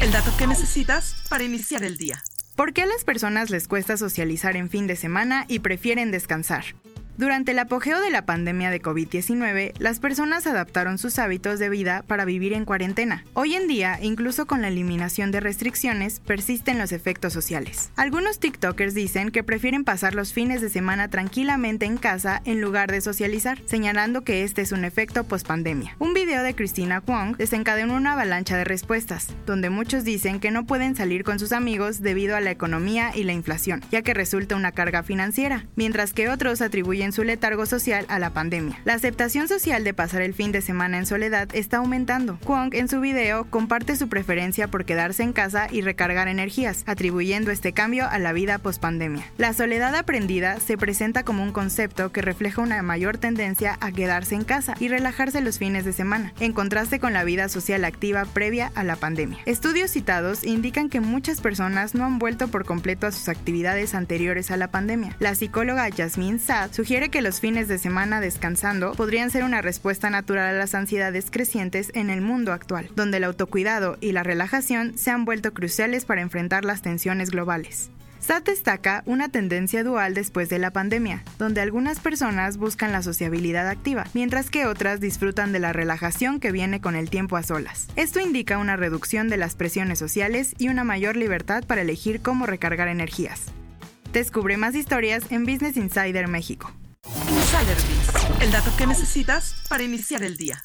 El 0.00 0.10
dato 0.10 0.32
que 0.36 0.48
necesitas 0.48 1.14
para 1.28 1.44
iniciar 1.44 1.84
el 1.84 1.96
día. 1.96 2.24
¿Por 2.56 2.72
qué 2.72 2.82
a 2.82 2.86
las 2.86 3.04
personas 3.04 3.50
les 3.50 3.68
cuesta 3.68 3.96
socializar 3.96 4.56
en 4.56 4.68
fin 4.68 4.88
de 4.88 4.96
semana 4.96 5.44
y 5.46 5.60
prefieren 5.60 6.10
descansar? 6.10 6.64
Durante 7.18 7.52
el 7.52 7.58
apogeo 7.58 8.00
de 8.00 8.10
la 8.10 8.24
pandemia 8.24 8.70
de 8.70 8.80
COVID-19, 8.80 9.74
las 9.78 10.00
personas 10.00 10.46
adaptaron 10.46 10.96
sus 10.96 11.18
hábitos 11.18 11.58
de 11.58 11.68
vida 11.68 12.04
para 12.06 12.24
vivir 12.24 12.54
en 12.54 12.64
cuarentena. 12.64 13.24
Hoy 13.34 13.54
en 13.54 13.68
día, 13.68 13.98
incluso 14.00 14.46
con 14.46 14.62
la 14.62 14.68
eliminación 14.68 15.30
de 15.30 15.40
restricciones, 15.40 16.20
persisten 16.20 16.78
los 16.78 16.90
efectos 16.90 17.34
sociales. 17.34 17.90
Algunos 17.96 18.38
TikTokers 18.38 18.94
dicen 18.94 19.30
que 19.30 19.44
prefieren 19.44 19.84
pasar 19.84 20.14
los 20.14 20.32
fines 20.32 20.62
de 20.62 20.70
semana 20.70 21.08
tranquilamente 21.08 21.84
en 21.84 21.98
casa 21.98 22.40
en 22.46 22.62
lugar 22.62 22.90
de 22.90 23.02
socializar, 23.02 23.60
señalando 23.66 24.22
que 24.22 24.42
este 24.42 24.62
es 24.62 24.72
un 24.72 24.86
efecto 24.86 25.24
post-pandemia. 25.24 25.96
Un 25.98 26.14
video 26.14 26.42
de 26.42 26.54
Christina 26.54 27.02
Kwong 27.02 27.36
desencadenó 27.36 27.94
una 27.94 28.14
avalancha 28.14 28.56
de 28.56 28.64
respuestas, 28.64 29.28
donde 29.44 29.68
muchos 29.68 30.04
dicen 30.04 30.40
que 30.40 30.50
no 30.50 30.64
pueden 30.64 30.96
salir 30.96 31.24
con 31.24 31.38
sus 31.38 31.52
amigos 31.52 32.00
debido 32.00 32.36
a 32.36 32.40
la 32.40 32.52
economía 32.52 33.12
y 33.14 33.24
la 33.24 33.34
inflación, 33.34 33.82
ya 33.90 34.00
que 34.00 34.14
resulta 34.14 34.56
una 34.56 34.72
carga 34.72 35.02
financiera, 35.02 35.66
mientras 35.76 36.14
que 36.14 36.30
otros 36.30 36.62
atribuyen 36.62 37.01
en 37.02 37.12
su 37.12 37.24
letargo 37.24 37.66
social 37.66 38.06
a 38.08 38.18
la 38.18 38.30
pandemia. 38.30 38.80
La 38.84 38.94
aceptación 38.94 39.48
social 39.48 39.84
de 39.84 39.94
pasar 39.94 40.22
el 40.22 40.34
fin 40.34 40.52
de 40.52 40.62
semana 40.62 40.98
en 40.98 41.06
soledad 41.06 41.48
está 41.52 41.78
aumentando. 41.78 42.38
Kwong 42.44 42.74
en 42.74 42.88
su 42.88 43.00
video 43.00 43.44
comparte 43.50 43.96
su 43.96 44.08
preferencia 44.08 44.68
por 44.68 44.84
quedarse 44.84 45.22
en 45.22 45.32
casa 45.32 45.66
y 45.70 45.82
recargar 45.82 46.28
energías, 46.28 46.84
atribuyendo 46.86 47.50
este 47.50 47.72
cambio 47.72 48.08
a 48.08 48.18
la 48.18 48.32
vida 48.32 48.58
post-pandemia. 48.58 49.24
La 49.38 49.52
soledad 49.52 49.94
aprendida 49.94 50.60
se 50.60 50.76
presenta 50.76 51.22
como 51.22 51.42
un 51.42 51.52
concepto 51.52 52.12
que 52.12 52.22
refleja 52.22 52.62
una 52.62 52.82
mayor 52.82 53.18
tendencia 53.18 53.78
a 53.80 53.92
quedarse 53.92 54.34
en 54.34 54.44
casa 54.44 54.74
y 54.78 54.88
relajarse 54.88 55.40
los 55.40 55.58
fines 55.58 55.84
de 55.84 55.92
semana, 55.92 56.32
en 56.40 56.52
contraste 56.52 57.00
con 57.00 57.12
la 57.12 57.24
vida 57.24 57.48
social 57.48 57.84
activa 57.84 58.24
previa 58.24 58.70
a 58.74 58.84
la 58.84 58.96
pandemia. 58.96 59.38
Estudios 59.46 59.90
citados 59.90 60.44
indican 60.44 60.88
que 60.88 61.00
muchas 61.00 61.40
personas 61.40 61.94
no 61.94 62.04
han 62.04 62.18
vuelto 62.18 62.48
por 62.48 62.64
completo 62.64 63.06
a 63.06 63.12
sus 63.12 63.28
actividades 63.28 63.94
anteriores 63.94 64.50
a 64.50 64.56
la 64.56 64.70
pandemia. 64.70 65.16
La 65.18 65.34
psicóloga 65.34 65.88
Jasmine 65.90 66.38
Sad 66.38 66.72
sugiere 66.72 66.91
sugiere 66.92 67.08
que 67.08 67.22
los 67.22 67.40
fines 67.40 67.68
de 67.68 67.78
semana 67.78 68.20
descansando 68.20 68.92
podrían 68.92 69.30
ser 69.30 69.44
una 69.44 69.62
respuesta 69.62 70.10
natural 70.10 70.54
a 70.54 70.58
las 70.58 70.74
ansiedades 70.74 71.30
crecientes 71.30 71.90
en 71.94 72.10
el 72.10 72.20
mundo 72.20 72.52
actual, 72.52 72.90
donde 72.94 73.16
el 73.16 73.24
autocuidado 73.24 73.96
y 74.02 74.12
la 74.12 74.22
relajación 74.22 74.98
se 74.98 75.10
han 75.10 75.24
vuelto 75.24 75.54
cruciales 75.54 76.04
para 76.04 76.20
enfrentar 76.20 76.66
las 76.66 76.82
tensiones 76.82 77.30
globales. 77.30 77.88
SAT 78.20 78.44
destaca 78.44 79.02
una 79.06 79.30
tendencia 79.30 79.84
dual 79.84 80.12
después 80.12 80.50
de 80.50 80.58
la 80.58 80.70
pandemia, 80.70 81.24
donde 81.38 81.62
algunas 81.62 81.98
personas 81.98 82.58
buscan 82.58 82.92
la 82.92 83.00
sociabilidad 83.00 83.68
activa, 83.68 84.04
mientras 84.12 84.50
que 84.50 84.66
otras 84.66 85.00
disfrutan 85.00 85.50
de 85.52 85.60
la 85.60 85.72
relajación 85.72 86.40
que 86.40 86.52
viene 86.52 86.82
con 86.82 86.94
el 86.94 87.08
tiempo 87.08 87.38
a 87.38 87.42
solas. 87.42 87.88
Esto 87.96 88.20
indica 88.20 88.58
una 88.58 88.76
reducción 88.76 89.30
de 89.30 89.38
las 89.38 89.54
presiones 89.54 89.98
sociales 89.98 90.54
y 90.58 90.68
una 90.68 90.84
mayor 90.84 91.16
libertad 91.16 91.64
para 91.64 91.80
elegir 91.80 92.20
cómo 92.20 92.44
recargar 92.44 92.88
energías. 92.88 93.46
Descubre 94.12 94.58
más 94.58 94.74
historias 94.74 95.24
en 95.32 95.46
Business 95.46 95.78
Insider 95.78 96.28
México. 96.28 96.70
El 98.42 98.50
dato 98.50 98.72
que 98.76 98.88
necesitas 98.88 99.54
para 99.68 99.84
iniciar 99.84 100.24
el 100.24 100.36
día. 100.36 100.60